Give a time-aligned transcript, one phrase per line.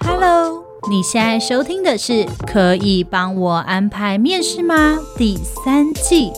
[0.00, 2.12] Hello，你现在收听的是
[2.46, 6.32] 《可以帮我安排面试吗》第三季。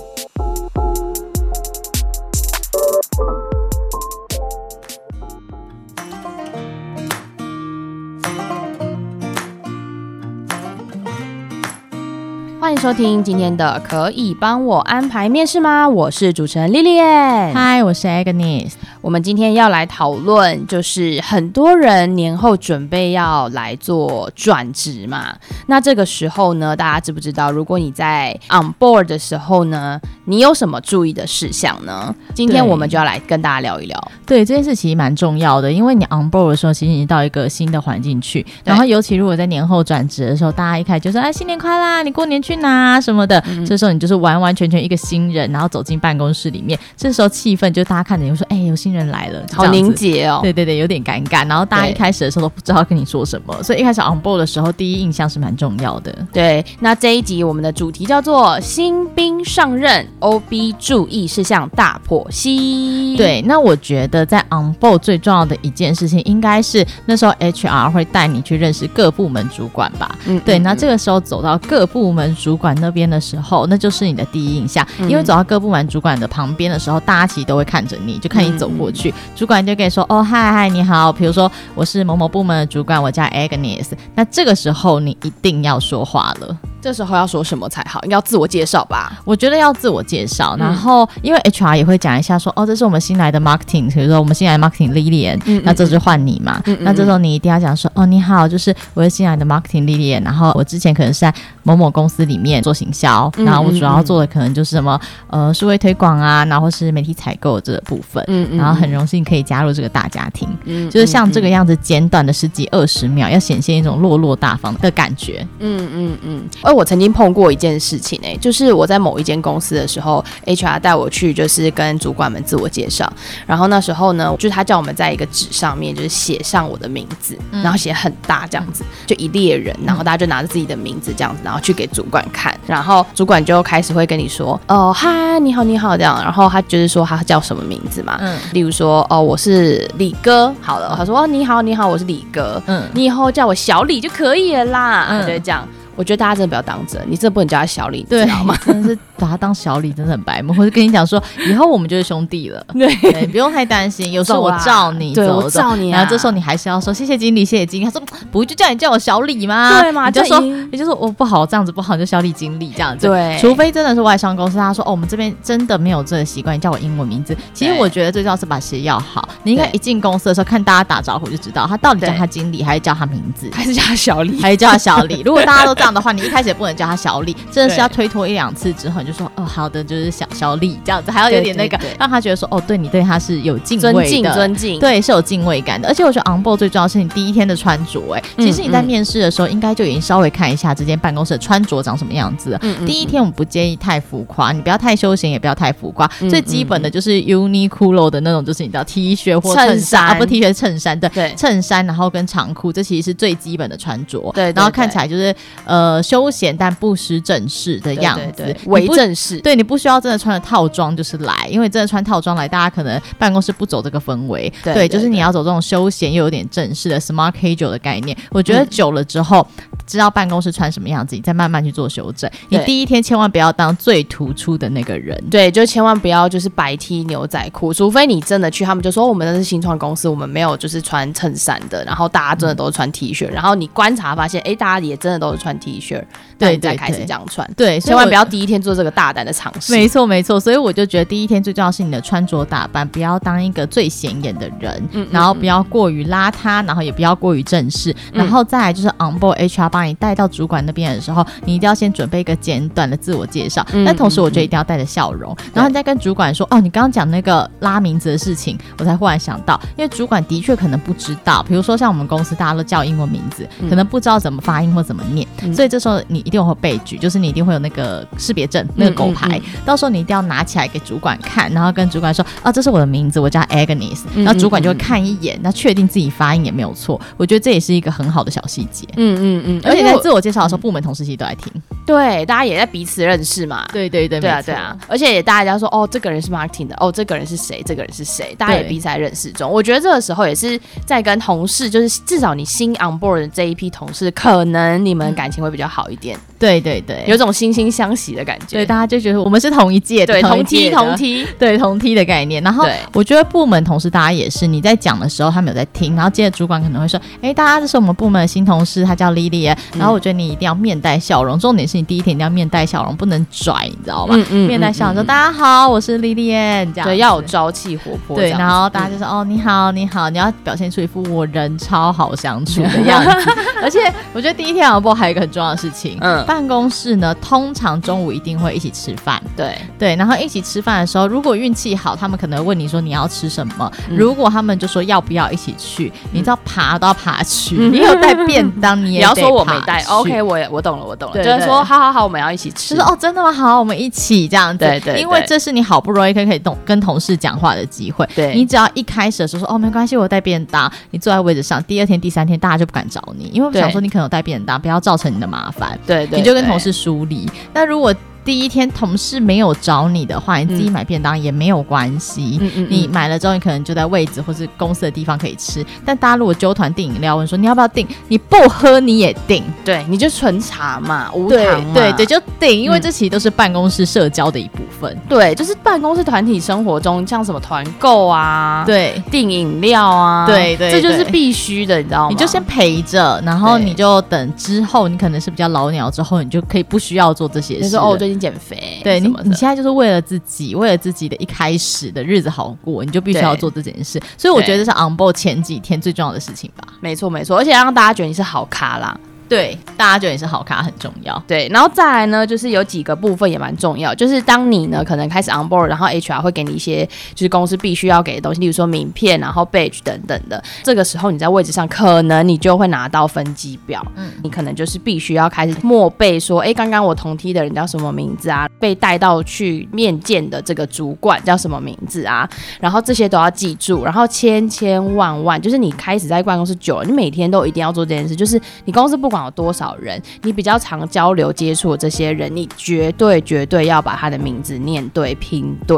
[12.60, 15.86] 欢迎收听今天的《可以帮我安排面试吗》？
[15.90, 18.72] 我是主持人 Lilian，嗨，我是 Agnes。
[19.00, 25.34] 我们今天要来讨论，就是很多人年后准备要来做转职嘛。
[25.66, 32.14] 那这个时候呢，大家知不知道，如果你在 on board 的时候呢，你有什么注意的事项呢？
[32.34, 34.12] 今天我们就要来跟大家聊一聊。
[34.26, 43.42] 对，这件事其实蛮重要的，因为你 on board 的时候，其实你到一个新的环境去，然后尤其如果在年后转职的时候，大家一开始就说：“哎，新年快乐，你过年去哪？”什么的。
[43.46, 50.40] 嗯、这时候你就是完完全全一个新人，然后走进办公室里面，这时候气氛就大家看着你会说：“哎，有新新人来了。”好凝结哦。
[50.42, 51.46] 对对对，有点尴尬。
[51.48, 56.14] 然后大家一开始的时候都不知道跟你说什么，所以一开始 on board 的时候，第一印象是蛮重要的。
[56.32, 61.06] 对，那这一集我们的主题叫做“新兵上任 OB 注”。
[61.08, 63.16] 意事项大剖析。
[63.16, 70.16] 对，那我觉得在 on board 最重要的一件事情，应该是那时候 HR 会带你去认识各部门主管吧。
[70.26, 70.58] 嗯，对。
[70.58, 74.86] 那这个时候走到各部门主管那边的时候，那就是你的第一印象。
[75.08, 83.90] 因为走到各部门主管的旁边的时候，大家其实都会看着你，就看你走过去，主管就可以说：“哦，嗨嗨，你好。”比如说我是某某部门的主管，我叫 Agnes。
[84.14, 86.56] 那这个时候你一定要说话了。
[86.80, 88.00] 这时候要说什么才好？
[88.08, 89.20] 要自我介绍吧。
[89.24, 96.62] 我觉得要自我介绍，然后因为 HR 也会讲一下说，哦，这是我们新来的 marketing，比如说我们新来的 marketing Lilian，嗯嗯，那这就换你嘛。
[96.80, 108.24] 那这时候你一定要讲说，哦，你好，就是我是新来的 marketing Lilian，然后我之前可能是在某某公司里面做行销，然后我主要做的可能就是什么呃数位推广啊，然后是媒体采购这个部分，
[108.56, 116.44] 然后很荣幸可以加入这个大家庭，嗯，就是像这个样子简短的十几二十秒，要显现一种落落大方的感觉，嗯嗯嗯。
[116.62, 123.12] 而我曾经碰过一件事情哎、欸，就是我在某一间公司的时候，HR 带我去就是跟主管们自我介绍，
[123.48, 145.66] 然后那时候呢，就是他叫我们在一个纸上面就是写上我的名字，嗯、然后写很大这样子，就一列人，然后大家就拿着自己的名字这样子，然后去给主管看，然后主管就开始会跟你说，哦嗨，你好你好这样，然后他就是说他叫什么名字嘛，嗯，例如说哦我是李哥，好了，他说哦你好你好我是李哥，嗯，你以后叫我小李就可以了啦，嗯，就这样。
[145.98, 148.56] 我觉得大家真的不要当真，你真的不能叫他小李，对，知道吗？
[148.64, 150.54] 真的是把他当小李，真的很白目。
[150.54, 154.10] 或者跟你讲说， 以后我们就是兄弟了，对，对，不用太担心。
[154.12, 157.84] 有时候我罩你，对，我罩你，然后这时候你还是要说谢谢经理，谢谢经理。
[157.84, 159.80] 他说不就叫你叫我小李吗？
[159.82, 160.10] 对吗？
[160.10, 160.40] 就说
[160.72, 163.06] 也就说我不好这样子不好，你就小李经理这样子。
[163.06, 167.36] 对，除非真的是外商公司，他说哦，我们这边真的没有这个习惯，你叫我英文名字。
[167.52, 169.28] 其实我觉得最重要是把协议要好。
[169.42, 175.22] 你应该一进公司的时候看大家打招呼就知道他到底叫他经理还是叫他名字，还是叫他小李，还是叫他小李。
[175.24, 185.88] 如果大家都这样的话，你一开始也不能叫他小李，真的是要推脱一两次之后，你就说哦，好的，就是小小李这样子，还要有点那个，让他觉得说哦，对你对他是有敬畏的，尊敬，尊敬，对，是有敬畏感的。
[185.88, 192.58] 而且我觉得 on board 最重要是你第一天的穿着，哎，其实你在面试的时候应该就已经稍微看一下这间办公室的穿着长什么样子了。
[192.86, 207.48] 第一天我们不建议太浮夸，你不要太休闲，也不要太浮夸，最基本的就是 Uniqlo 的那种，就是你知道 T 恤或衬衫啊，不 T 恤衬衫，对，衬衫，然后跟长裤，这其实是最基本的穿着，对，然后看起来就是呃休闲但不失正。
[207.48, 209.38] 式的样子，为正式。
[209.40, 214.52] 对，你不需要真的穿着套装就是来，因为真的穿套装来，大家可能办公室不走这个氛围。
[214.64, 218.16] 对，就是你要走这种休闲又有点正式的 smart casual 的概念。
[218.30, 222.30] 我觉得久了之后，嗯、知道办公室穿什么样子，你再慢慢去做修正。
[222.50, 236.02] 你第一天千万不要当最突出的那个人，对，就千万不要就是白 T 牛仔裤，除非你真的去，他们就说我们那是新创公司，我们没有就是穿衬衫的，然后大家真的都是穿 T 恤，嗯、然后你观察发现，哎，大家也真的都是穿 T 恤，
[236.38, 237.48] 对，再开始这样穿。
[237.56, 239.72] 对，千万不要第一天做这个大胆的尝试。
[239.72, 240.38] 没错，没错。
[240.38, 253.66] 所以我就觉得第一天最重要是你的穿着打扮，不要当一个最显眼的人，嗯，然后不要过于邋遢，然后也不要过于正式，嗯、然后再来就是 on board HR 把你带到主管那边的时候，你一定要先准备一个简短的自我介绍。
[253.72, 255.32] 嗯、但同时，我觉得一定要带着笑容。
[255.38, 274.00] 嗯、然后你再跟主管说：“哦，你刚刚讲那个拉名字的事情，我才忽然想到，因为主管的确可能不知道，比如说像我们公司大家都叫英文名字，嗯、可能不知道怎么发音或怎么念，嗯、所以这时候你一定会被举，就是你一定会有那个。”呃，识别证那个狗牌，到时候你一定要拿起来给主管看，然后跟主管说：“啊，这是我的名字，我叫 Agnes。
[274.14, 277.00] 嗯”然后主管就会看一眼，那确定自己发音也没有错。
[277.16, 278.86] 我觉得这也是一个很好的小细节。
[278.96, 281.52] 嗯嗯嗯，而且在自我介绍的时候，部门同事其实都在听。
[281.86, 283.66] 对，大家也在彼此认识嘛。
[283.72, 284.76] 对对对，对啊对啊。
[284.86, 287.62] 而且也大家说，哦，这个人是 marketing 的，哦，这个人是谁？
[287.64, 288.34] 这个人是谁？
[288.36, 289.50] 大家也彼此在认识中。
[289.50, 296.18] 我觉得这个时候也是在跟同事，就是至少你新 on board 的这一批同事，可能你们感情会比较好一点。
[296.38, 298.56] 对对对，有种惺惺相惜的感觉。
[298.56, 302.42] 对，大家就觉得我们是同一届的，对，同梯同梯，对，同梯的概念。
[302.42, 309.54] 然后我觉得部门同事大家也是，你在讲的时候他们有在听，然后接着主管可能会说，哎，大家这是我们部门的新同事，他叫 Lily。
[309.76, 314.16] 然后我觉得你一定要面带笑容，重点是你第一天一定要面带笑容，不能拽，你知道吗？
[314.30, 316.30] 面带笑容说大家好，我是 Lily，
[316.72, 316.84] 这样。
[316.84, 318.16] 对，要有朝气活泼。
[318.16, 323.30] 对，然后大家就说哦，你好，你好，你要表现出一副我人超好相处的 样子。
[323.62, 327.14] 而且我觉得第一天啊，不还有一个很重要的事情，嗯，办公室呢。
[327.22, 333.72] 通常中午一定会一起吃饭，对对，然后一起吃饭的时候，如果运气好，他们可能问你说你要吃什么。
[333.88, 337.56] 嗯、如果他们就说要不要一起去，嗯、你知道爬都要爬去。
[337.58, 339.82] 嗯、 你有带便当，你也要说我没带。
[339.88, 341.24] OK，我也我懂了，我懂了。
[341.24, 342.74] 就是说好好好，我们要一起吃。
[342.74, 343.32] 就是哦，真的吗？
[343.32, 344.58] 好，我们一起这样子。
[344.58, 348.06] 对，对对，因为这是你好不容易可以可以懂跟同事讲话的机会。
[348.14, 355.78] 对，你只要一开始的时候说哦没关系，我带便当，你坐在位置上，第二天、第三天大家就不敢找你，因为我想说你可能有带便当，不要造成你的麻烦。
[355.86, 357.26] 对对，你就跟同事梳理。
[357.54, 357.94] 那如果
[358.28, 362.36] 第一天同事没有找你的话，你自己买便当也没有关系。
[362.42, 365.64] 嗯嗯，你买了之后，你可能就在位置或是公司的地方可以吃。
[365.82, 374.92] 但大家如果揪团订饮料，问说你要不要订，你不喝你也订，对，你就纯茶嘛，无糖嘛，对对对，就订，因为这其实都是办公室社交的一部分。
[374.94, 382.08] 嗯、对，就是办公室团体生活中，像什么团购啊，对，订饮料啊，对对，这就是必须的，你知道吗？
[382.10, 387.60] 你就先陪着，然后你就等之后，你可能是比较老鸟之后，你就可以不需要做这些事。
[387.62, 394.00] 你说哦，最近减肥，对你，你现在就是为了自己，为了自己的一开始的日子好过，你就必须要做这件事。
[394.16, 396.66] 所以我觉得是 on board 前几天最重要的事情吧。
[396.80, 398.98] 没错，没错，而且让大家觉得你是好咖啦。
[399.28, 401.22] 对，大家觉得你是好咖很重要。
[401.26, 410.42] 对，然后再来呢，就是有几个部分也蛮重要，就是当你呢可能开始 on board，然后 HR 会给你一些就是公司必须要给的东西，例如说名片，然后 badge 等等的。
[410.62, 418.48] 这个时候你在位置上，可能你就会拿到分机表，嗯，你可能就是必须要开始默背说，哎，刚刚我同梯的人叫什么名字啊？
[418.58, 422.26] 被带到去面见的这个主管叫什么名字啊？
[422.60, 429.17] 然后这些都要记住，然后千千万万，就是你开始在办公室久了，你每天都一定要做这件事，就是你公司不管。
[429.24, 430.00] 有多少人？
[430.22, 435.76] 你比较常交流接触这些人，你绝对绝对要把他的名字念对、拼对。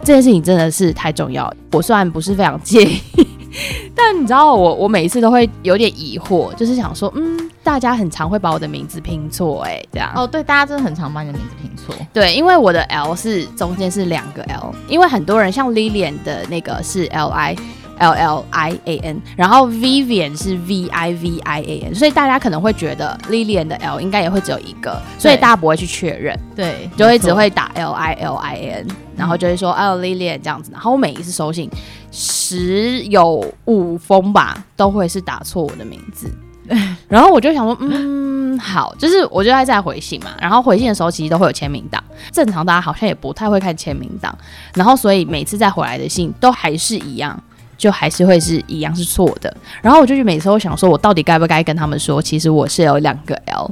[0.00, 1.50] 这件事情真的是太重要。
[1.72, 3.00] 我虽然不是非常介意，
[3.94, 10.12] 但你知道我，我每一次都会有点疑惑，就是想说，嗯，大家很常会把我的名字拼错，哎，这样。
[10.14, 11.94] 哦，对，大家真的很常把你的名字拼错。
[12.12, 17.56] 对，因为我的 L 是中间是两个 L，因为很多人像 Lilian 的那个是 L I。
[17.98, 24.00] L L I A N，然后 Vivian 是 V I V I A N，所以大家可能会觉得 Lilian 的 L
[24.00, 28.86] 应该也会只有一个，所以大家不会去确认，对，就会只会打 L I L I A N，
[29.16, 31.70] 然后就会说哦 Lilian 这样子，然后我每一次收信
[32.10, 36.30] 十有五封吧，都会是打错我的名字，
[37.08, 42.02] 然后我就想说，嗯，好，就是我就在在回信嘛，然后回信的时候其实都会有签名档，
[42.32, 44.36] 正常大家好像也不太会看签名档，
[44.74, 47.40] 然后所以每次再回来的信都还是一样。
[47.84, 53.70] 就还是会是一样是错的，然后我就去每次都想说，我到底该不该跟他们说，其实我是有两个 L，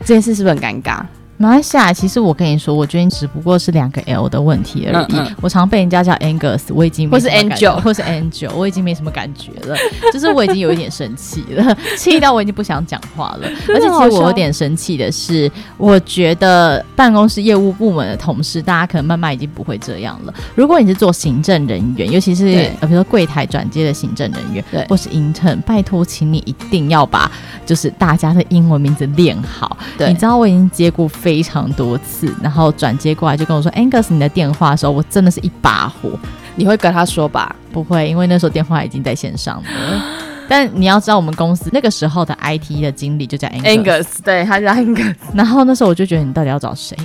[0.00, 1.00] 这件事是不是很尴尬？
[1.40, 5.06] 没关系啊，其实我跟你说，我觉得你只不过是两个 L 的问题而已。
[5.10, 9.76] 嗯嗯、我常被人家叫 Angus，我已经没什么感觉，或是 Angel，或是 Angel，我已经没什么感觉了。
[10.12, 13.48] 就是我已经有一点生气了， 气到我已经不想讲话了。
[13.68, 20.34] 而且其实我有点生气的是，我觉得办公室业务部门的同事，大家可能慢慢已经不会这样了。
[20.56, 27.30] 如果你是做行政人员，尤其是呃，比如说柜台转接的行政人员，对，或是 intern，拜托，请你一定要把
[27.64, 29.76] 就是大家的英文名字练好。
[29.96, 31.06] 对，你知道我已经接过。
[31.18, 36.10] 非常多次，然后转接过来就跟我说：“Angus，你的电话的时候，我真的是一把火。”
[36.56, 37.54] 你会跟他说吧？
[37.70, 40.02] 不会，因为那时候电话已经在线上了。
[40.48, 45.14] 但你要知道，我们公司那个时候的 IT 的经理就叫 Angus，, Angus 对，他叫 Angus。
[45.34, 46.96] 然后那时候我就觉得，你到底要找谁？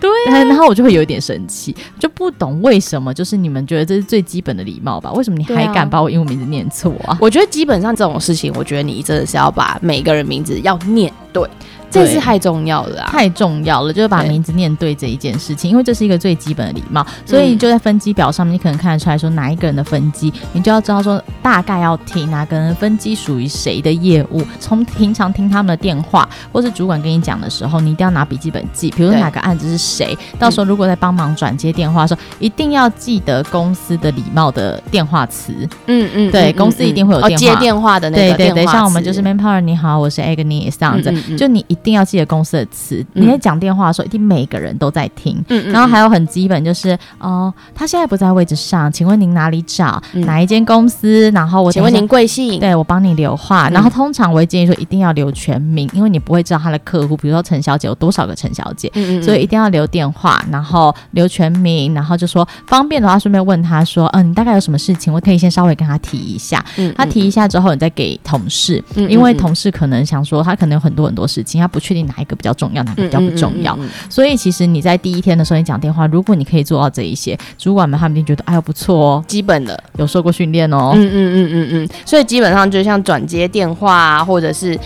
[0.00, 5.12] 对、啊，然后我就会有一点生气，就不懂为什么，就是你们觉得这是最基本的礼貌吧？
[5.12, 7.16] 为什么你还敢把我英文名字念错啊？
[7.20, 11.48] 我觉得基本上这种事情，我觉得你真的是要把每个人名字要念对。
[11.90, 17.06] 这是太重要了，啊，太重要了，就是把名字念对这一件事情，因为这是一个最基本的礼貌。
[17.24, 24.42] 所以就在分机表上面，你可能看得出来说哪一个人的分机，你就要知道说大概要听哪个人分机属于谁的业务。
[24.60, 30.16] 从平常听他们的电话，或是主管跟你讲的时候，你一定要拿笔记本记，比如说哪个案子是谁。
[30.38, 35.52] 到时候如果在帮忙转接电话的时候，一定要记得公司的礼貌的电话词。
[35.86, 38.54] 嗯嗯，对，公司一定会有电话，接电话的那个电话。
[38.54, 41.36] 对对对，像我们就是 Manpower，你好，我是 Agnes 这样子。
[41.36, 43.04] 就你一定要记得公司的词。
[43.14, 45.36] 嗯你在讲电话的时候，一定每个人都在听。
[45.48, 50.02] 嗯嗯然后还有很基本就是哦，他现在不在位置上，请问您哪里找？
[50.12, 51.30] 嗯哪一间公司？
[51.32, 52.60] 然后我请问您贵姓？
[52.60, 53.68] 对我帮你留话。
[53.68, 58.90] 嗯然后通常我会建议说，一定要留全名，因为你不会知道他的客户，比如说陈小姐有多少个陈小姐。
[58.94, 66.64] 嗯所以一定要留电话，然后留全名，然后就说方便的话，顺便问他说，嗯，你大概有什么事情，我可以先稍微跟他提一下。
[66.76, 73.74] 嗯他提一下之后，你再给同事，嗯因为同事可能想说，他可能有很多很多事情，他不确定哪一个比较重要，哪个比较不重要。
[73.76, 80.92] 嗯嗯嗯所以其实你在第一天的时候，你讲电话，如果你可以做到这一些，主管们他们一定觉得，哎呦不错哦，基本的，有受过训练哦。
[80.94, 84.78] 嗯嗯嗯嗯嗯，所以基本上就像转接电话啊，或者是。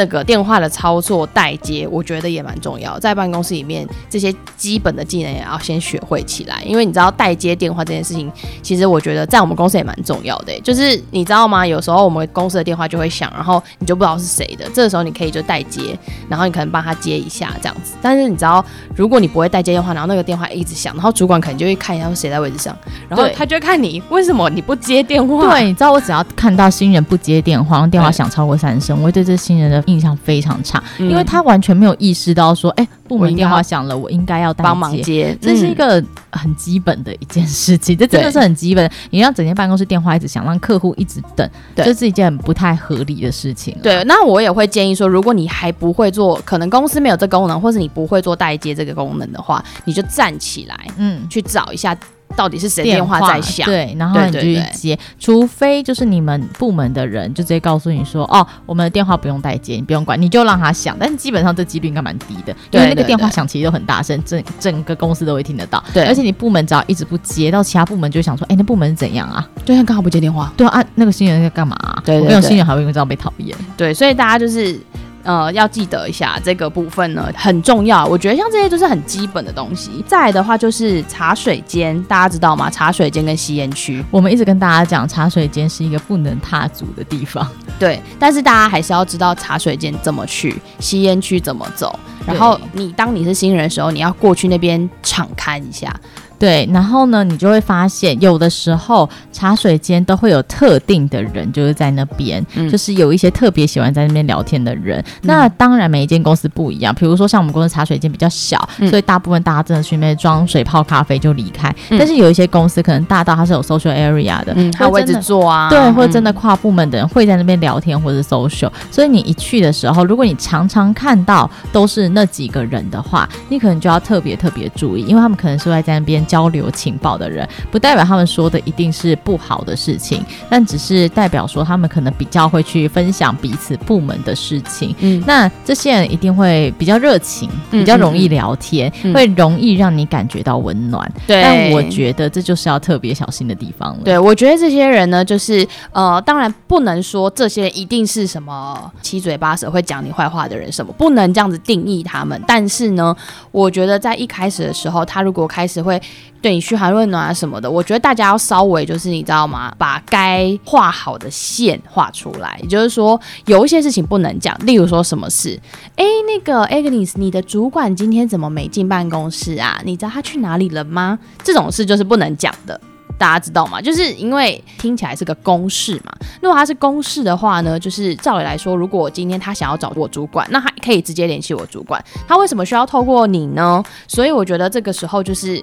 [0.00, 2.98] 这个电话的操作代接，我觉得也蛮重要。
[2.98, 6.62] 在办公室里面，这些基本的技能也要先学会起来。
[6.64, 10.58] 因为你知道代接电话这件事情，其实我觉得在我们公司也蛮重要的。
[10.60, 11.66] 就是你知道吗？
[11.66, 14.64] 有时候我们公司的电话就会响，然后你就不知道是谁的。
[14.72, 15.94] 这个时候你可以就代接，
[16.30, 17.92] 然后你可能帮他接一下这样子。
[18.00, 18.64] 但是你知道，
[18.96, 22.74] 如果你不会代接电话，然后那个电话一直响，然后主管可能就会看一下谁在位置上，
[23.06, 25.50] 然后他就会看你为什么你不接电话。
[25.50, 35.36] 对，你知道我只要看到新人不接电话，然后电话响超过三声，我会对这新人的印象非常差，嗯因为他完全没有意识到说，哎、部门电话响了，我应该要帮忙接。
[35.40, 38.90] 这是一嗯个很基本的一件事情，这真的是很基本。
[39.10, 43.76] 你让整间办公室电话一直响，让客户一直等，对这是一件很不太合理的事情。
[43.82, 51.26] 对，，那我也会建议说，如果你还不会做，可能公司没有这功能，或是你不会做代接这个功能的话，你就站起来嗯。
[51.28, 51.96] 去找一下
[52.36, 53.66] 到底是谁电话在响。
[53.66, 60.96] 对，然后你就去对对对接，除非就是你们部门的人就直接告诉你说，哦，我们的电话不用代接，你不用管，你就让他响。
[60.98, 65.82] 但是基本上这几率应该蛮低的，因为那个对对电话响其实都很大声，整整个公司都会听得到。
[65.92, 69.48] 对而且你部门只要一直不接，到其他部门就想说，哎，那部门是怎样啊？
[69.64, 70.52] 就像刚好不接电话。
[70.56, 72.02] 对啊，那个新人在干嘛、啊？
[72.04, 73.56] 对对对我跟你讲新人还会因为这样被讨厌。
[73.76, 74.78] 对，所以大家就是
[75.22, 78.06] 呃要记得一下这个部分呢很重要。
[78.06, 80.04] 我觉得像这些就是很基本的东西。
[80.06, 82.70] 再来的话就是茶水间，大家知道吗？
[82.70, 84.04] 茶水间跟吸烟区。
[84.10, 87.46] 我们一直跟大家讲，茶水间是一个不能踏足的地方。
[87.78, 91.98] 对，但是大家还是要知道茶水间怎么去，吸烟区怎么走。
[92.26, 95.94] 然后你当你是新人的时候，你要过去那边敞开一下。
[96.40, 102.68] 对，然后呢，你就会发现，有的时候茶水间都会有特定的人，就是在那边，嗯。
[102.70, 105.04] 就是有一些特别喜欢在那边聊天的人。
[105.22, 108.88] 那当然，每一间公司不一样，比如说像我们公司茶水间比较小，嗯。
[108.88, 111.68] 所以大部分大家真的去那边装水泡咖啡就离开。
[111.90, 111.98] 嗯。
[111.98, 134.94] 但是有一些公司可能大到它是有 social area 的，嗯，还有位置坐啊，对，或者真的嗯跨部门的人会在那边聊天或者 social，所以你一去的时候，如果你常常看到都是那几个人的话，你可能就要特别特别注意，因为他们可能是会在那边交流情报的人，不代表他们说的一定是不好的事情，但只是代表说他们可能比较会去分享彼此部门的事情。
[135.00, 141.12] 嗯，那这些人一定会比较热情，嗯比较容易聊天，嗯会容易让你感觉到温暖。
[141.26, 141.42] 对。
[141.42, 144.02] 但我觉得这就是要特别小心的地方了。
[144.04, 152.40] 对，我觉得这些人呢，就是呃，当然不能说这些人一定是什么七嘴八舌会讲你坏话的人，什么不能这样子定义他们。
[152.46, 153.16] 但是呢，
[153.50, 156.00] 我觉得在一开始的时候，他如果开始会
[156.42, 159.74] 对你嘘寒问暖啊什么的，我觉得大家要稍微就是你知道吗？
[159.76, 165.60] 把该画好的线画出来，也就是说有一些事情不能讲，例如说什么事，
[165.96, 169.80] 哎，那个 Agnes，你的主管今天怎么没进办公室啊？
[169.84, 171.18] 你知道他去哪里了吗？
[171.44, 172.80] 这种事就是不能讲的。
[173.18, 173.82] 大家知道吗？
[173.82, 176.12] 就是因为听起来是个公事嘛。
[176.40, 182.02] 如果他是公事的话呢，就是照理来说，如果今天他想要找我主管，那他可以直接联系我主管。
[182.26, 183.84] 他为什么需要透过你呢？
[184.08, 185.62] 所以我觉得这个时候就是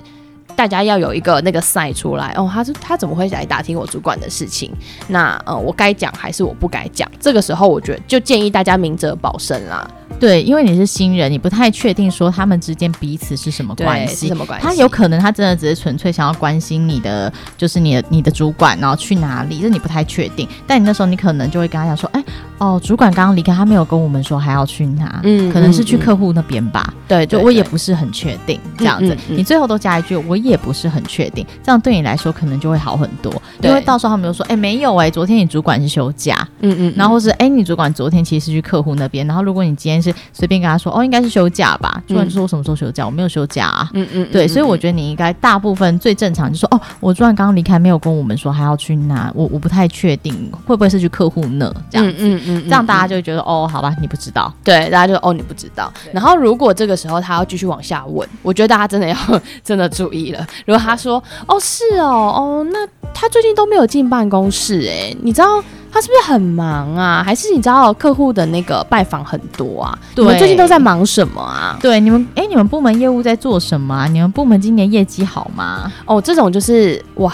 [0.57, 4.73] 大家要有一个那个赛出来哦，他是他怎么会来打听我主管的事情？
[5.07, 7.07] 那呃，我该讲还是我不该讲？
[7.19, 9.87] 这个时候我觉得就建议大家明哲保身啦。
[10.19, 14.35] 对，因为你是新人，你不太确定说他们之间彼此是什么关系什。
[14.35, 14.65] 么关系？
[14.65, 20.47] 他有可能他真的只是纯粹想要关心你的，就是你的你的主管，然后去哪里，这你不太确定。
[20.65, 22.23] 但你那时候你可能就会跟他讲说，哎，
[22.57, 26.93] 哦，主管刚刚离开，他没有跟我们说还要去哪，嗯可能是去客户那边吧。
[27.07, 33.31] 对，就我也不是很确定这样子，嗯嗯嗯你最后都加一句我也不是很确定，这样对你来说可能就会好很多。
[33.61, 43.89] 因为到时候他们就说，哎，没有哎、昨天你主管是休假，嗯嗯，然后或是哎，你主管昨天其实是去客户那边，然后如果你今天是随便跟他说，哦，应该是休假吧，主管就说我什么时候休假，我没有休假啊。
[43.93, 50.33] 嗯嗯，对，所以我觉得你应该大部分最正常就是说，哦，我昨晚刚刚离开，没有跟我们说还要去哪，我我不太确定
[50.65, 54.51] 会不会是去客户那这样，嗯嗯这样大家就会觉得，哦，好吧，你不知道。
[54.63, 55.91] 对，大家就哦，你不知道。
[56.11, 59.15] 然后如果这个时候他要继续往下问，我觉得大家真的要
[59.63, 60.45] 真的注意了。
[60.65, 62.79] 如果他说哦是哦哦，那
[63.13, 67.23] 他最近都没有进办公室哎，你知道他是不是很忙啊？
[67.25, 69.97] 还是你知道客户的那个拜访很多啊？
[70.15, 71.77] 对，你们最近都在忙什么啊？
[71.81, 74.07] 对，你们哎，你们部门业务在做什么啊？
[74.07, 75.91] 你们部门今年业绩好吗？
[76.05, 77.33] 哦，这种就是哇。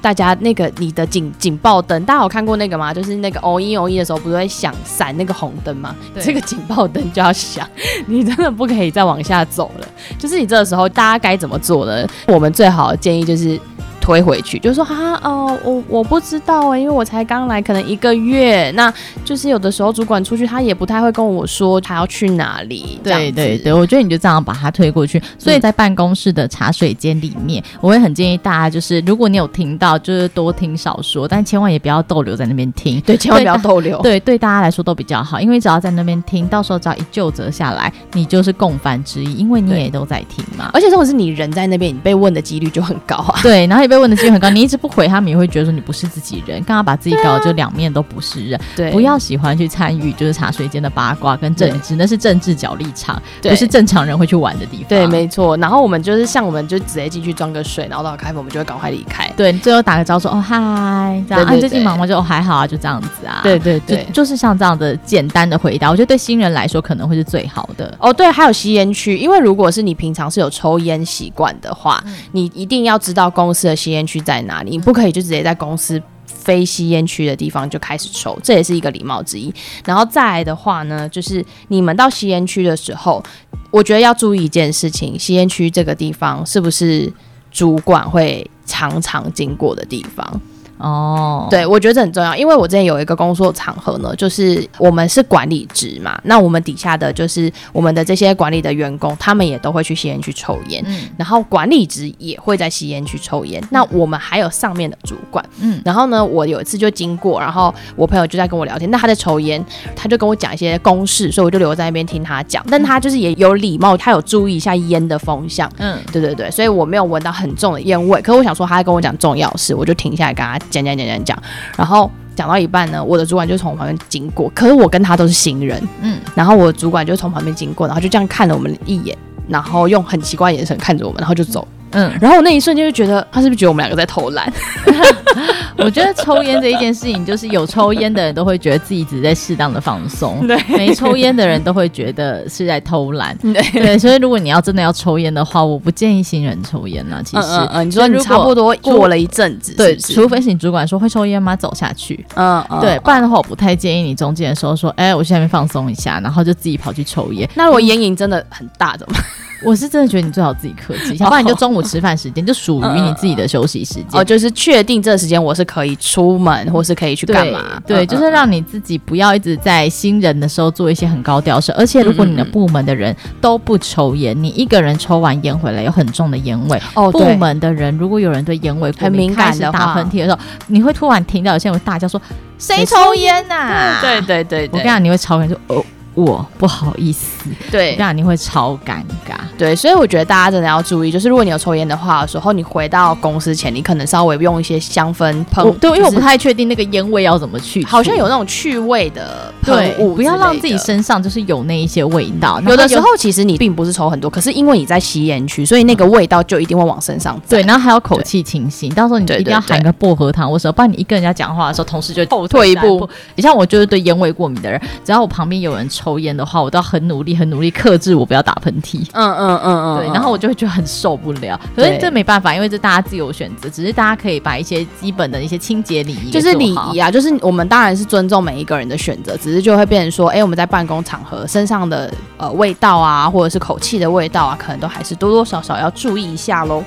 [0.00, 2.92] 大家那个你的警警报灯，大家有看过那个吗？
[2.92, 5.96] 就是那个哦一哦一的时候，不是会响闪那个红灯吗？
[6.20, 7.66] 这个警报灯就要响，
[8.04, 9.88] 你真的不可以再往下走了。
[10.18, 12.06] 就是你这个时候，大家该怎么做呢？
[12.28, 13.58] 我们最好的建议就是。
[14.04, 18.92] 推回去，就是说哈哦，我我不知道哎，因为我才刚来，可能一个月，那
[19.24, 23.00] 就是有的时候主管出去，他也不太会跟我说他要去哪里。
[23.02, 25.22] 对对对，我觉得你就这样把他推过去。
[25.38, 33.00] 所以在办公室的茶水间里面，嗯、我会很建议大家，就是如果你有听到，就是多听少说，但千万也不要逗留在那边听。
[33.00, 34.02] 对，千万不要逗留。
[34.02, 40.68] 对，对大家来说都比较好，因为只要在那边听，到时候只要一就责下来，你就是共犯之一，因为你也都在听嘛。
[40.74, 43.40] 而且如果是你人在那边，你被问的几率就很高啊。
[43.42, 48.60] 对，然后也被问的几率很高， 你一直不回，他们也会觉得说你不是自己人，刚刚把自己搞的就两面都不是人。
[48.74, 54.88] 对，不要喜欢去参与就是茶水间的八卦跟政治，那是政治角力场，不是正常人会去玩的地方。
[54.88, 55.56] 对，没错。
[55.58, 59.30] 然后我们就是像我们就直接进去装个水，然后到开门我们就会赶快离开。
[59.36, 62.04] 对，最后打个招呼说哦嗨，这样啊最近忙吗？
[62.06, 63.40] 就哦还好啊，就这样子啊。
[63.44, 67.94] 对对对，就是像这样的简单的回答，我觉得对新人来说可能会是最好的。
[68.00, 79.52] 哦对，还有吸烟区，因为如果是你平常是有抽烟习惯的话，你一定要知道公司的吸烟区在哪里，你不可以就直接在公司非吸烟区的地方就开始抽，这也是一个礼貌之一。
[79.84, 83.22] 然后再来的话呢，就是你们到吸烟区的时候，
[83.70, 87.12] 我觉得要注意一件事情：吸烟区这个地方是不是
[87.50, 90.40] 主管会常常经过的地方？
[90.84, 91.50] 哦，oh.
[91.50, 109.64] 对，我觉得这很重要，因为我之前有一个工作场合呢，就是我们是管理职嘛，那我们底下的就是我们的这些管理的员工，他们也都会去吸烟去抽烟，嗯，然后管理职也会在吸烟区抽烟，嗯、那我们还有上面的主管，嗯，然后呢，我有一次就经过，然后我朋友就在跟我聊天，那他在抽烟，
[109.96, 120.58] 他就跟我讲一些公事，所以我就留在那边听他讲，但他就是也有礼貌，他有注意一下烟的风向，嗯，对对对，所以我没有闻到很重的烟味，可是我想说他在跟我讲重要事，我就停下来跟他。
[120.82, 121.42] 讲讲讲讲讲，
[121.76, 129.16] 然后讲到一半呢，我的主管就从我旁边经过，可是我跟他都是新人，嗯，然后我主管就从旁边经过，然后就这样看了我们一眼，
[129.48, 131.66] 然后用很奇怪的眼神看着我们，然后就走。
[131.94, 134.52] 嗯，然后我那一瞬间就觉得他是不是觉得我们两个在偷懒？
[135.76, 143.98] 我觉得抽烟这一件事情，就是有抽烟的人都会觉得自己只在适当的放松，对，没抽烟的人都会觉得是在偷懒， 对，对。
[143.98, 147.20] 所以如果你要真的要抽烟的话，我不建议新人抽烟啊。
[147.24, 151.56] 其实，嗯，嗯，你说你差不多过了一阵子，对，除非是你主管说会抽烟吗？
[151.56, 157.48] 走下去，嗯，嗯对，不然的话我不太建议你中间的时候说，哎，我去下面放松一下，然后就自己跑去抽烟。
[157.54, 159.24] 那如果烟瘾真的很大，怎么办？
[159.64, 164.06] 我是真的觉得你最好自己克制一下，不然你就中午吃饭时间就属于你自己的休息时间。
[164.12, 167.80] 哦，就是确定这个时间我是可以出门，或是可以去干嘛？
[167.86, 171.72] 对，就是让你自己不要一直在新人的时候做一些很高调的事。
[171.72, 176.80] 而且如果你的部门的人都不抽烟，你一个人抽完烟回来有很重的烟味。
[176.94, 182.20] 哦，部门的人如果有人对烟味很敏感的打喷嚏的时候，你会突然听到有些人会大叫说
[182.58, 185.84] ：“谁抽烟呐？”对对对，我跟你讲，你会超感就哦。
[186.14, 202.60] 我不好意思，对，这样你会超尴尬，对，所以我觉得大家真的要注意，就是如果你有抽烟的话的时候，你回到公司前，你可能稍微用一些香氛喷，对，因为我不太确定那个烟味要怎么去，好像有那种去味的喷雾，不要让自己身上就是有那一些味道。
[202.60, 207.40] 有的时候其实你并不是抽很多，可是因为你在吸烟区，所以那个味道就一定会往身上。
[207.48, 213.08] 对，然后还有口气清新，到时候你一定要含个薄荷糖，或者不然你一跟人家讲话的时候，同事就后退一步。
[213.34, 216.84] 你像我就是对烟味过敏的人，只要我旁边有人抽烟的话，我都要。
[216.84, 219.00] 很努力，很努力克制我不要打喷嚏。
[219.14, 221.58] 嗯嗯嗯嗯，对，然后我就会觉得很受不了。
[221.74, 236.84] 可是这没办法，因为这大家自由选择，只是大家可以把一些基本的一些清洁礼仪，就是礼仪啊，就是我们当然是尊重每一个人的选择，只是就会变成说，哎，我们在办公场合身上的呃味道啊，或者是口气的味道啊，可能都还是多多少少要注意一下喽。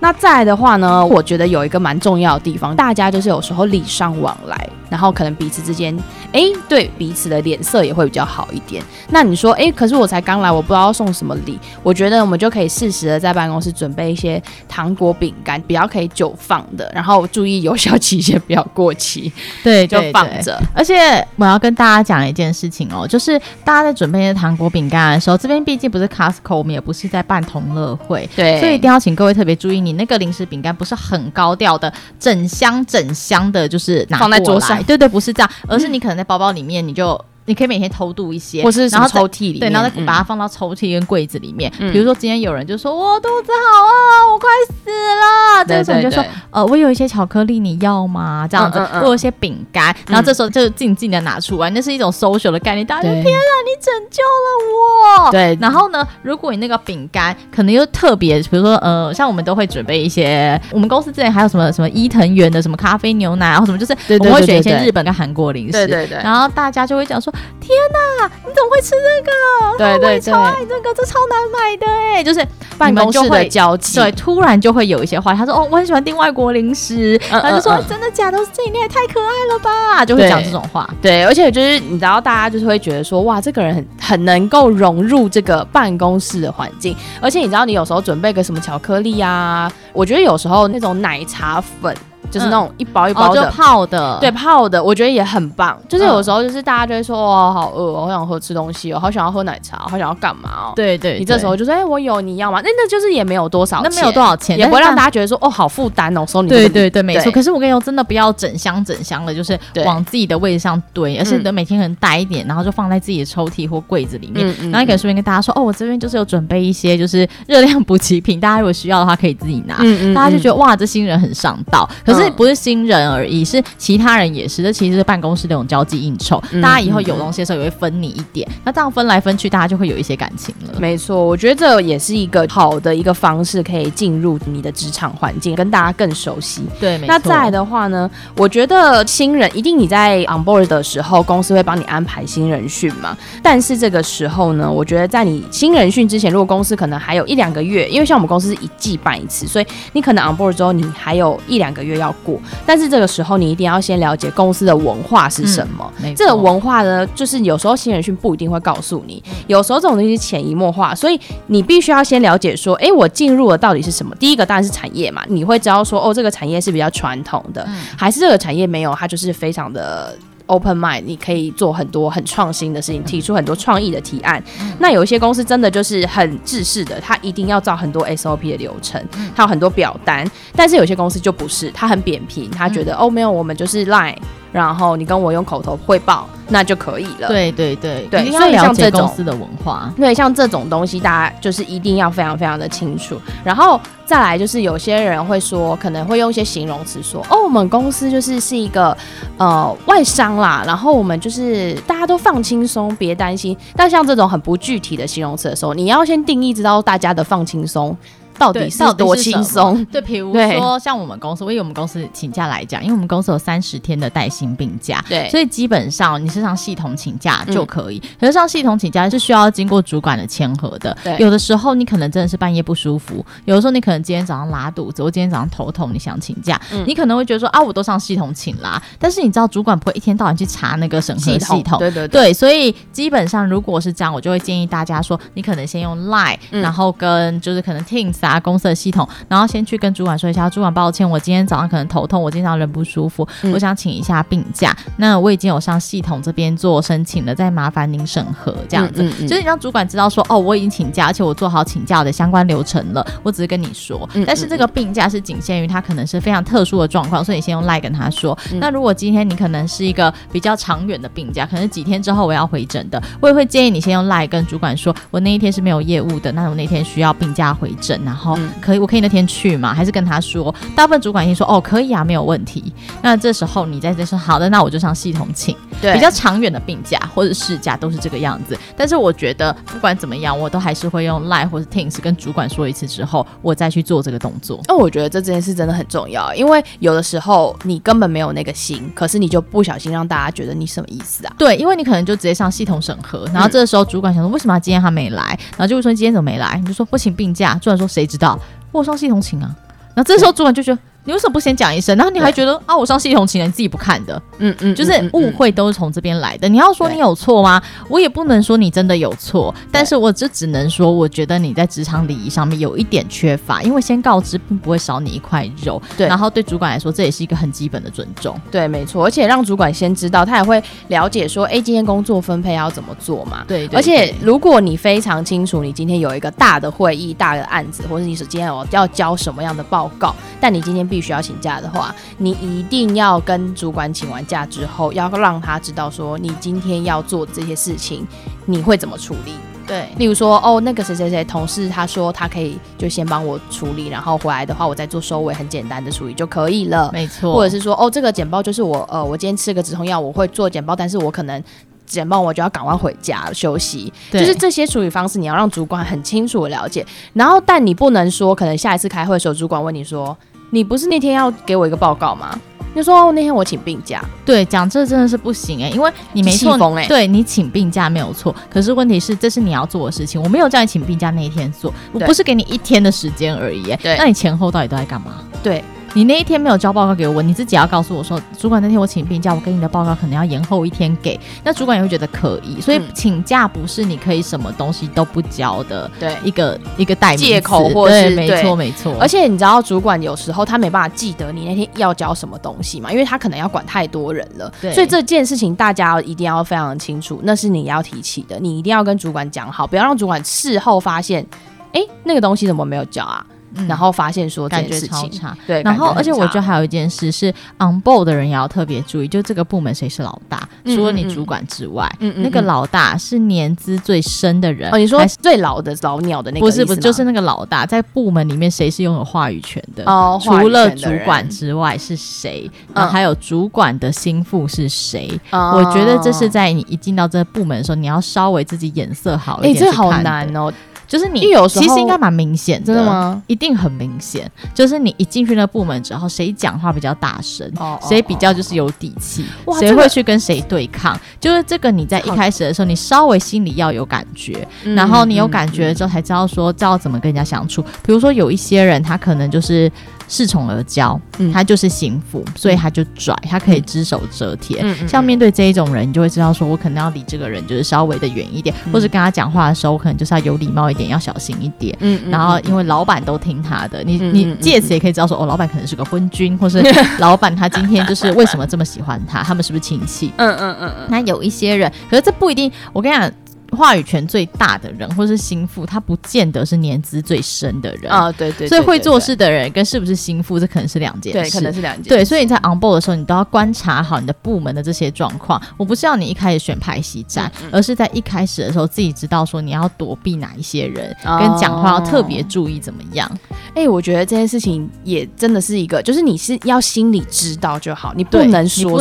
[0.00, 5.96] 那再来的话呢，我觉得有一个蛮重要的地方，大家就是有时候礼尚往来，然后可能彼此之间，
[6.32, 8.80] 哎，对彼此的脸色也会比较好一点。
[9.10, 11.58] 那你说，哎，可是我才刚来，我不知道要送什么礼。
[11.82, 19.32] 我觉得我们就可以适时的在办公室准备一些糖果、饼干，比较可以久放的，然后注意有效期限不要过期。
[19.64, 20.60] 对，就放着。
[20.72, 29.87] 而且我要跟大家讲一件事情哦，就是大家在准备一些糖果、饼干的时候，这边毕竟不是 Costco，我们也不是在办同乐会，对，所以一定要请各位特别注意。
[29.88, 34.82] 你那个零食饼干不是很高调的，整箱整箱的，就是拿放在桌上。
[34.84, 41.72] 对对，不是这样，而是你可能在包包里面，你就你可以每天偷渡一些，或是然后抽屉里面，对，然后再把它放到抽屉跟柜子里面。
[41.80, 48.46] 嗯、比如说今天有人就说我肚子好饿，我快死了，这个时候你就说呃，我有一些巧克力，你要吗？
[48.48, 52.86] 这样子，嗯嗯嗯、我有一些饼干，然后这时候就静静的拿出来，那是一种 social 的概念。
[52.86, 55.30] 大家就天啊，你拯救了我！
[55.30, 69.78] 对，然后呢，如果你那个饼干可能又特别，比如说呃，像我们都会准备一些，我们公司之前还有什么什么伊藤园的什么咖啡牛奶，然后什么就是我们会选一些日本跟韩国零食，对对对，然后大家就会讲说，天哪，你怎么会吃这个？
[69.78, 72.44] 对对对，超爱这个，这超难买的哎，就是
[72.78, 78.38] 办公室的交集，对，突然就会有一些话，他说哦，我很喜欢订外国零食，然后就说真的假的？
[78.52, 91.94] 这里面也太可爱了吧，就会讲这种话，对，而且就是你知道，大家就是会觉得说，哇，这个人很很能够融入这个办公室的环境，而且你知道，你有时候准备个什么巧克力啊，我觉得有时候那种奶茶粉。
[92.30, 95.78] 就是那种一包一包的、嗯哦、泡的，对泡的，我觉得也很棒。
[95.88, 100.72] 就是有时候就是大家就会说，哦，好饿，我好想喝吃东西哦，好想要喝奶茶，好想要干嘛哦？
[100.76, 102.60] 对，对对，你这时候就说，哎、欸，我有，你要吗？
[102.62, 106.48] 那那就是也没有多少钱，那没有多少钱，也不会让大家觉得说，哦，好负担哦，收你。
[106.48, 107.30] 对对对，没错。
[107.32, 114.46] 可是我跟你说，真的不要整箱整箱的，就是往自己的位置上堆，而是你每天可能带一点，然后就放在自己的抽屉或柜子里面。
[114.46, 119.76] 嗯嗯、然后你可以顺便跟大家说，哦，我这边就是有准备一些就是热量补给品，大家如果需要的话可以自己拿。
[119.80, 121.88] 嗯嗯、大家就觉得哇，这新人很上道。
[122.04, 123.08] 可是不是新人。
[123.08, 130.78] 而已，是其他人也是，这其实是办公室那种交际应酬，嗯、大家以后有东西的时候也会分你一点，嗯、那这样分来分去，大家就会有一些感情了。
[130.78, 136.62] 没错，我觉得这也是一个好的一个方式，可以进入你的职场环境，跟大家更熟悉。
[136.78, 137.08] 对，没错。
[137.08, 143.16] 那再来的话呢，我觉得新人一定你在 on board 的时候，公司会帮你安排新人训嘛。
[143.42, 152.88] 但是这个时候呢，我觉得在你新人训之前，如果公司可能还有一两个月，因为像我们公司是一季办一次，所以你可能 on board 之后，你还有一两个月要过，但是。
[152.88, 155.92] 这个时候，你一定要先了解公司的文化是什么。
[156.02, 164.16] 嗯、这个文化呢，就是有时候新人训不一定会告诉你，有时候这种东西是潜移默化，所以你必须要先了解说，哎，我进入的到底是什么？
[164.16, 170.16] 第一个当然是产业嘛，你会知道说，哦，这个产业是比较传统的，嗯、还是这个产业没有，它就是非常的。
[170.48, 174.42] Open mind，你可以做很多很创新的事情，提出很多创意的提案。
[174.60, 179.02] 嗯、那有一些公司真的就是很制式的，它一定要照很多 SOP 的流程，
[179.36, 180.28] 它有很多表单。
[180.56, 184.16] 但是有些公司就不是，它很扁平，他觉得、嗯、哦没有，我们就是 Line，
[184.50, 186.28] 然后你跟我用口头汇报。
[186.50, 187.28] 那就可以了。
[187.28, 193.20] 对对对对，所以像这种公司的文化，对，像这种东西，大家就是一定要非常非常的清楚。
[193.44, 193.78] 然后
[194.08, 198.96] 再来就是有些人会说，可能会用一些形容词说，哦，我们公司就是是一个
[199.36, 203.54] 呃外商啦，然后我们就是大家都放轻松，别担心。
[203.76, 207.94] 但像这种很不具体的形容词的时候，你要先定义知道大家的放轻松。
[208.38, 209.84] 到底是多轻松？
[209.86, 218.00] 对，比如说像我们公司，我以我们公司请假来讲，因为我们公司有三十天的带薪病假，对，所以基本上你是上系统请假就可以。
[218.20, 220.96] 可是上系统请假是需要经过主管的签合的。
[221.02, 228.80] 对，有的时候你可能真的是半夜不舒服，有的时候你可能今天早上拉肚子，或今天早上头痛，你想请假，你可能会觉得说啊，我都上系统请啦。
[228.98, 238.40] 但是你知道主管不会一天到晚去查那个审核系统，对对对，所以基本上如果是这样，我就会建议大家说，你可能先用 Line，然后跟就是可能 Teams 啊。
[238.48, 244.74] 公司的系统，然后先去跟主管说一下，主管抱歉，我今天早上可能头痛，我经常人不舒服，嗯、我想请一下病假。
[244.96, 249.02] 那我已经有上系统这边做申请了，再麻烦您审核这样子。
[249.02, 253.06] 嗯嗯嗯、就是你让主管知道说，哦，我已经请假，而且我做好请假的相关流程了。
[253.22, 258.38] 我只是跟你说，但是这个病假是仅限于他可能是非常特殊的状况，所以你先用 LINE 跟他说。
[258.52, 269.72] 嗯、那如果今天你可能是一个比较长远的病假，可能几天之后我要回诊的，我也会建议你先用 LINE 跟主管说，我那一天是没有业务的，那我那天需要病假回诊，然后可以，我可以那天去吗？
[269.72, 270.54] 还是跟他说？
[270.74, 272.72] 大部分主管已经说哦，可以啊，没有问题。
[273.00, 275.56] 那这时候你在这说好的，那我就上系统请。
[275.80, 278.58] 对，比较长远的病假或者事假都是这个样子。
[278.76, 284.60] 但是我觉得不管怎么样，我都还是会用 Line 或者 Teams 跟主管说一次之后，我再去做这个动作。
[284.66, 291.32] 那我觉得这件事真的很重要，因为有的时候你根本没有那个心，可是你就不小心让大家觉得你什么意思啊？
[291.38, 296.58] 对，因为你可能就直接上系统审核，然后这个时候主管想说为什么今天他没来，然后就会说今天怎么没来？
[296.60, 298.38] 你就说不请病假，主管说谁知道？
[298.70, 299.52] 我双系统请啊，
[299.92, 300.80] 然后这时候主管就觉得。
[301.08, 301.96] 你为什么不先讲一声？
[301.96, 306.46] 然后你还觉得啊，我上系统请人，你自己不看的，嗯嗯，就是误会都是从这边来的。
[306.46, 307.62] 你要说你有错吗？
[307.88, 315.80] 我也不能说你真的有错，但是我这只能说，我觉得你在职场礼仪上面有一点缺乏，因为先告知并不会少你一块肉。
[315.96, 318.38] 对，然后对主管来说，这也是一个很基本的尊重。
[318.50, 323.46] 对，没错，而且让主管先知道，他也会了解说，哎，今天工作分配要怎么做嘛？
[323.48, 338.04] 对，对，对，而且如果你非常清楚，你今天有一个大的会议、大的案子，或者你是今天我要交什么样的报告，但你今天必必须要请假的话，你一定要跟主管请完假之后，要让他知道说你今天要做这些事情，
[338.46, 339.34] 你会怎么处理。
[339.64, 346.90] 对，例如说，哦，那个谁谁谁同事他说他可以就先帮我处理，然后回来的话我再做收尾，很简单的处理就可以了。
[346.92, 351.40] 没错，或者是说，哦，这个简报就是我，呃，我今天吃个止痛药，我会做简报，但是我可能
[351.86, 353.92] 简报我就要赶快回家休息。
[354.10, 356.84] 对，就是这些处理方式，你要让主管很清楚的了解。
[357.12, 360.16] 然后，但你不能说，可能下一次开会的时候，主管问你说，
[360.50, 362.38] 你不是那天要给我一个报告吗？
[362.74, 366.56] 就说、哦、那天我请病假，对，讲这真的是不行哎、欸，因为你没错，
[366.86, 375.14] 对你请病假没有错，可是问题是这是你要做的事情，我没有叫你请病假那一天做，我不是给你一天的时间而已、欸，对，那你前后到底都在干嘛？
[375.42, 375.64] 对。
[375.94, 401.26] 你那一天没有交报告给我，你自己要告诉我说，主管那天我请病假，我给你的报告可能要延后一天给，那主管也会觉得可以，所以请假不是你可以什么东西都不交的，对，一个一个代借口或是没错没错，而且你知道主管有时候他没办法记得你那天要交什么东西嘛，因为他可能要管太多人了，对，所以这件事情大家一定要非常清楚，那是你要提起的，你一定要跟主管讲好，不要让主管事后发现，
[401.72, 403.24] 哎，那个东西怎么没有交啊？
[403.66, 414.70] 然后发现说这件事情感觉超差，对，然后而且我觉得还有一件事是 on board 的人也要特别注意，就这个部门谁是老大，嗯、除了你主管之外，那个老大是年资最深的人。
[414.70, 419.84] 哦，你说最老的老鸟的那个不是不是，就是那个老大在部门里面谁是拥有话语权的？
[419.84, 422.50] 哦，除了主管之外是谁？
[422.74, 425.08] 然后还有主管的心腹是谁？
[425.30, 429.56] 嗯、我觉得这是在你一进到这个部门的时候，你要稍微自己眼色好一点。
[429.56, 430.52] 哎，这好难哦。
[430.88, 433.22] 就是你，有时候其实应该蛮明显的，真的吗？
[433.26, 434.28] 一定很明显。
[434.54, 437.48] 就是你一进去那个部门之后，谁讲话比较大声，
[437.86, 439.26] 谁比较就是有底气，
[439.60, 447.62] 谁会去跟谁对抗，就是这个你在一开始的时候，你稍微心里要有感觉，然后你有感觉之后才知道说知道怎么跟人家相处。
[447.82, 449.70] 比如说有一些人，他可能就是。
[450.08, 454.64] 恃宠而骄，嗯、他就是心腹，所以他就拽，他可以只手遮天。
[454.64, 461.76] 嗯、像面对这一种人，你就会知道说，我可能要离这个人就是稍微的远一点，嗯、或者跟他讲话的时候，我可能就是要有礼貌一点，要小心一点。
[461.80, 466.62] 嗯，然后因为老板都听他的，你你借此也可以知道说，哦，老板可能是个昏君， 或是
[466.98, 470.12] 老板他今天就是为什么这么喜欢他，他们是不是亲戚？
[470.16, 470.86] 嗯嗯嗯嗯。
[470.88, 472.50] 那有一些人，可是这不一定。
[472.72, 473.12] 我跟你讲。
[473.56, 478.12] 话语权最大的人，或是心腹，他不见得是年资最深的人啊。
[478.12, 481.18] 对对，所以会做事的人跟是不是心腹，这可能是两件事。
[481.18, 481.88] 对，可能是两件事。
[481.88, 485.40] 对，所以你在 on board 的时候，你都要观察好你的部门的这些状况。
[485.56, 493.10] 我不是要你一开始选排挤战，而是在一开始的时候自己知道说你要躲避哪一些人，跟讲话要特别注意怎么样。
[493.54, 498.80] 哎，我觉得这件事情也真的是一个，就是你是要心里知道就好，你不能说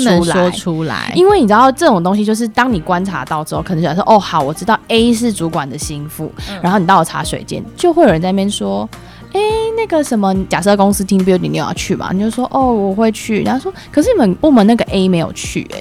[0.52, 8.90] 出来，因为你知道这种东西，就是当你观察到之后，可能想说哦，好，我知道 A 是主管的心腹，嗯、然后你到了茶水间，就会有人在那边说，
[9.34, 9.40] 哎，
[9.78, 13.44] 那个什么，假设公司 team building 你要去嘛，你就说哦，我会去。
[13.44, 15.80] 然后说，可是你们部门那个 A 没有去，哎，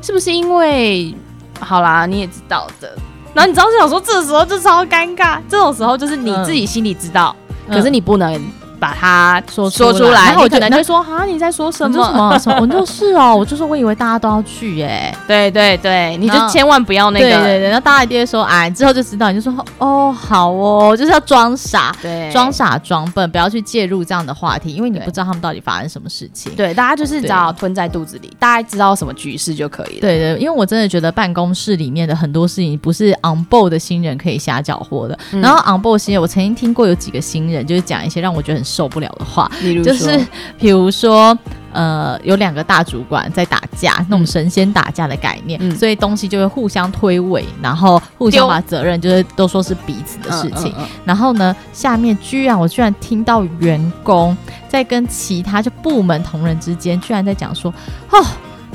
[0.00, 1.14] 是不是因为？
[1.58, 2.96] 好啦，你也知道的。
[3.32, 5.40] 然后你知道，是想说，这时候就超尴尬。
[5.48, 7.34] 这种时候就是你自己心里知道，
[7.66, 8.40] 嗯、可是你不能。
[8.84, 12.38] 把它说说出来，然后我可能就会说啊，你在说什么？
[12.38, 12.58] 什么？
[12.60, 15.16] 我就是哦， 我就说我以为大家都要去耶。
[15.26, 17.24] 对对对，你就千万不要那个。
[17.24, 26.52] 对对对，然后大家一定会说，哎，之后就知道，你就说哦，好哦，就是要装傻，对，装傻装笨，不要去介入这样的话题，因为你不知道他们到底发生什么事情。
[26.54, 30.00] 对，大家就是只要吞在肚子里，大家知道什么局势就可以了。
[30.02, 35.18] 对对，因为我真的觉得办公室里面的很多事情不是 on board 的新人可以瞎搅和的。
[35.40, 38.73] 然后 on board 新人，我曾经听过有几个新人就是讲一些让我觉得很。
[38.74, 39.48] 受不了的话，
[39.84, 40.18] 就是
[40.58, 41.36] 比如说，
[41.72, 50.72] 呃，有两个大主管在打架，那种神仙打架的概念，嗯、所以东西就会互相推诿，然后互相把责任就是都说是彼此的事情。
[50.72, 54.36] 嗯嗯嗯、然后呢，下面居然我居然听到员工
[54.68, 57.72] 在跟其他就部门同仁之间，居然在讲说，
[58.10, 58.24] 哦，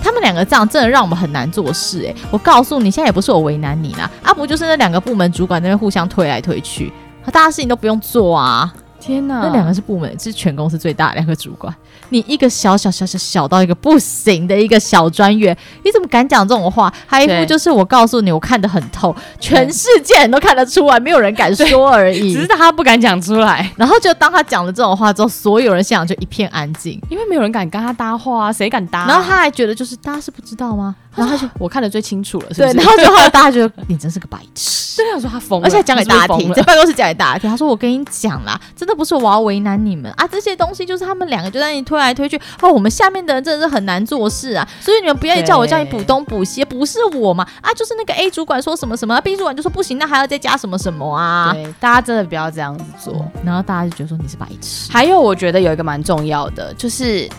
[0.01, 2.05] 他们两个这样真的让我们很难做事。
[2.07, 6.91] 哎，我告诉你，现在也不是我为难你啦，啊，不就是那两个部门主管在那边互相推来推去，
[7.31, 8.73] 大家事情都不用做啊。
[8.99, 11.73] 天哪，那两个是部门，是全公司最大的两个主管。
[12.09, 16.91] 你一个小小小小小到一个不行的一个小专员，你怎么敢讲这种话？
[17.05, 22.33] 还一副就是我告诉你，我看得很透，全世界人都看得出来，没有人敢说而已。
[22.33, 23.71] 只是他不敢讲出来。
[23.77, 29.05] 然后就当他讲了这种话之后，所有人现场就一片安静，因为没有人敢跟他搭话啊，谁敢搭？
[29.07, 30.95] 然后他还觉得就是大家是不知道吗？
[31.19, 32.73] 然后他就我看的最清楚了，是不是？
[32.73, 34.97] 对，然后就后来大家觉得 你真是个白痴。
[35.01, 37.49] 对，他说他疯了，而且讲给大家听，在办公室讲给大家听。
[37.49, 38.99] 他说我跟你讲啦，真的。
[38.99, 47.47] 不是我要为难你们啊，这些东西就是他们两个就在那里推来推去，哦，我们下面的人真的是很难做事啊，所以你们不愿意叫我叫你补东补西，不是我嘛？
[47.62, 51.53] 啊，就是那个 A 主管说什么什么，B 主管就说不行，那还要再加什么什么啊？
[51.53, 54.91] 对，大家真的不要这样子做，嗯、然后大家就觉得说你是白痴。
[54.91, 57.29] 还有，我觉得有一个蛮重要的，就是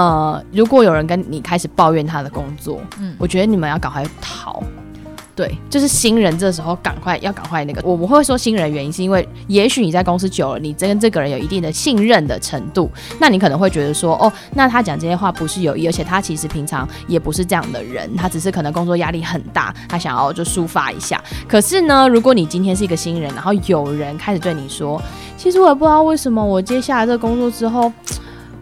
[0.00, 4.62] 呃，如果有人跟你开始抱怨他的工作，嗯，我觉得你们要赶快逃。
[5.36, 21.22] 对，就是新人这时候赶快要赶快那个，我们会说新人原因是因为，也许你在公司久了，你跟这个人有一定的信任的程度，那你可能会觉得说，哦，那他讲这些话不是有意，而且他其实平常也不是这样的人，他只是可能工作压力很大，他想要就抒发一下。
[21.46, 25.00] 可是呢，如果你今天是一个新人，然后有人开始对你说，
[25.36, 27.92] 其实我也不知道为什么我接下来这个工作之后。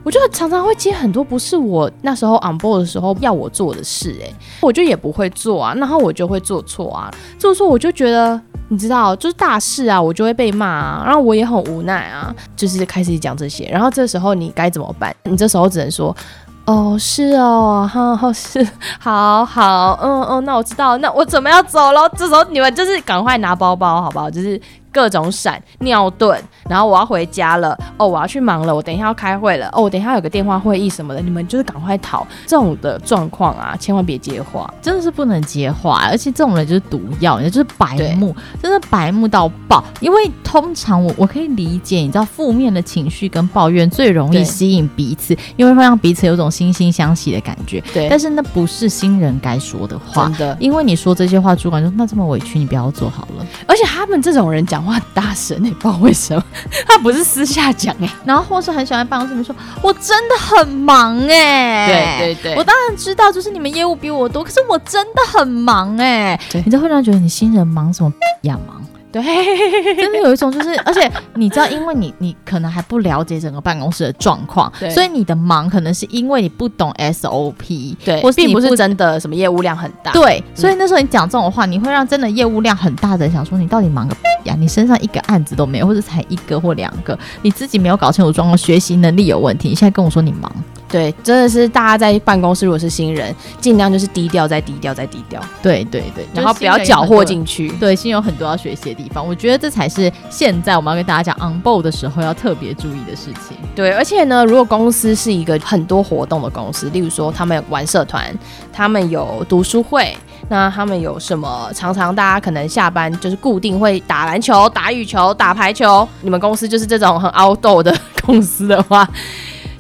[0.09, 15.15] 我就常常会接很多不是我那时候 on board 的时候要我做的事，欸，哎，我就也不会做啊，然后我就会做错啊，做错我就觉得，你知道，就是大事啊，我就会被骂啊，然后我也很无奈啊，就是开始讲这些，然后这时候你该怎么办？
[15.25, 16.17] 你这时候只能说，
[16.65, 18.67] 哦，是哦，好，是，
[18.99, 22.09] 好好，嗯嗯，那我知道，那我准备要走了？
[22.17, 24.31] 这时候你们就是赶快拿包包，好不好？
[24.31, 24.59] 就是。
[24.99, 26.37] 各种闪尿遁，
[26.69, 32.27] 然后我要回家了哦，我要去忙了，我等一下要开会了哦，我等一下有个电话会议什么的，你们就是赶快逃。
[32.49, 39.85] 这种的状况啊，千万别接话，真的是不能接话，而且这种人就是毒药，也就是白目，真的白目到爆。
[40.01, 47.81] 因为通常我我可以理解，你知道负面的情绪跟抱怨最容易吸引彼此，因为会让彼此有种惺惺相惜的感觉。
[47.95, 50.57] 对，但是那不是新人该说的话，真的。
[50.59, 53.47] 因为你说这些话，主管说那这么委屈，你不要做好了。
[53.69, 56.43] 而且他们这种人讲话很大声，你不知道为什么，
[56.87, 68.11] 他不是私下讲哎，然后或是很喜欢办公室里面说，我真的很忙哎，对对对，我当然知道，就是你们业务比我多，可是我真的很忙哎，你这会让人觉得你新人忙什么？
[68.43, 68.83] 呀忙？
[69.11, 69.23] 对，
[69.97, 84.55] 真的有一种就是，而且你知道，因为你你可能还不了解整个办公室的状况，所以你的忙可能是因为你不懂 SOP，对，或并不是真的什么业务量很大，对，所以那时候你讲这种话，你会让真的业务量很大的人想说，你到底忙个屁呀？
[84.59, 90.53] 你身上一个案子都没有，或者才一个或两个，你自己没有搞清楚状况，学习能力有问题，你现在跟我说你忙。
[90.89, 95.41] 对，真的是大家在办公室，如果是新人，尽量就是低调，再低调，再低调。
[95.63, 97.69] 对对对，然后不要搅和进去。
[97.79, 103.57] 对，新有很多要学习的地方，我觉得这才是现在我们要跟大家讲 on board 的时候要特别注意的事情。
[103.75, 108.35] 对，而且呢，如果公司是一个很多活动的公司，例如说他们玩社团，
[108.73, 110.17] 他们有读书会，
[110.49, 111.71] 那他们有什么？
[111.75, 116.09] 常常大家可能下班就是固定会打篮球、打羽球、打排球。
[116.23, 119.09] 你们公司就是这种很 outdoor 的公司的话。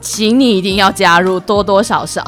[0.00, 2.24] 请你一定要加入，多多少少。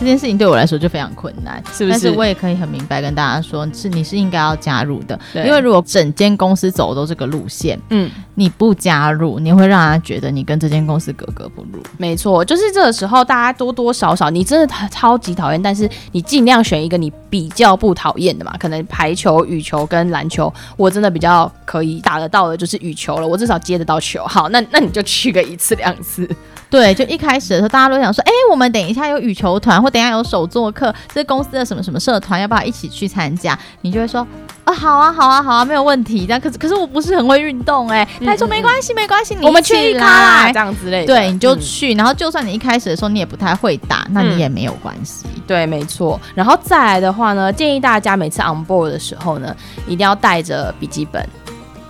[0.00, 1.90] 这件事情对我来说就非常困难，是不是？
[1.90, 11.82] 但是我也可以很明白跟大家说，是你是应该要加入的，因为如果整间公司走的都这个路线，嗯，你不加入，你会让人家觉得你跟这间公司格格不入。
[11.96, 18.54] 没错，就是这个时候，大家多多少少，你真的超级讨厌，但是你尽量选一个你比较不讨厌的嘛。
[18.56, 24.24] 可能排球、羽球跟篮球，我真的比较可以打得到的，就是羽球了，我至少接得到球。
[24.28, 26.30] 好，那那你就去个一次两次。
[26.70, 33.58] 对，就一开始的时候，大家都想说，哎，我们等一下有羽球团，或等一下有手作课，这公司的什么什么社团，要不要一起去参加？
[33.80, 34.26] 你就会说，
[34.64, 36.26] 啊，好啊，好啊，好啊，没有问题。
[36.28, 41.06] 但可是，可是我不是很会运动，哎，他说没关系，没关系，你我们去啦，这样之类的。
[41.06, 45.24] 对，你就去，然后就算你一开始的时候你也不太会打，那你也没有关系。
[45.46, 46.20] 对，没错。
[46.34, 51.26] 然后再来的话呢，建议大家每次 on board 的时候呢，一定要带着笔记本。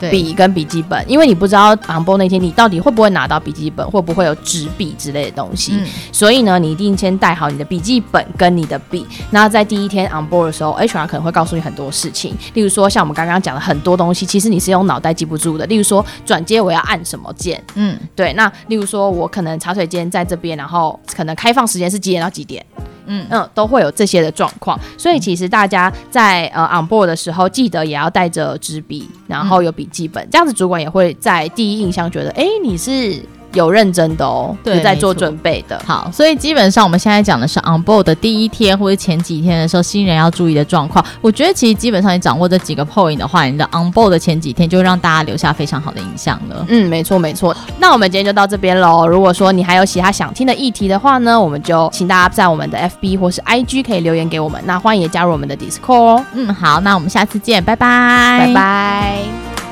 [0.00, 9.06] 笔跟笔记本，因为你不知道 on board 那天你到底会不会拿到笔记本，会不会有纸笔之类的东西，嗯、所以呢，你一定先带好你的笔记本跟你的笔。
[9.30, 15.66] 那在第一天 on board 的时候，HR 可能会告诉你很多事情，例如说像我们刚刚讲的很多东西，其实你是用脑袋记不住的。
[15.66, 18.32] 例如说转接我要按什么键，嗯，对。
[18.34, 22.64] 那例如说我可能茶水间在这边，然后可能开放时间是几点到几点。
[23.08, 33.20] 嗯嗯，都会有这些的状况，所以其实大家在呃 on board 的时候，记得也要带着纸笔，然后有笔记本，嗯、这样子主管也会在第一印象觉得，哎，你是。
[33.58, 35.80] 有认真的哦，对，在做准备的。
[35.84, 41.04] 好，所以基本上我们现在讲的是 on board 的第一天或者前几天的时候，新人要注意的状况。
[41.20, 46.64] 我觉得其实基本上你掌握这几个 point 的话，你的 on board 的前几天就会让大家留下非常好的印象了。
[46.68, 47.54] 嗯，没错没错。
[47.78, 49.06] 那我们今天就到这边喽。
[49.06, 54.62] 如果说你还有其他想听的议题的话呢，我们就请大家在我们的 FB 或是 IG 可以留言给我们。
[54.64, 56.24] 那欢迎也加入我们的 Discord 哦。
[56.34, 59.67] 嗯，好，那我们下次见，拜拜，拜拜。